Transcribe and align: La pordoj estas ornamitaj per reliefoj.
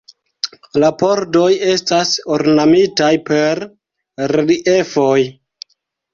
La 0.83 0.87
pordoj 1.01 1.49
estas 1.73 2.13
ornamitaj 2.37 3.11
per 3.29 3.63
reliefoj. 4.35 5.15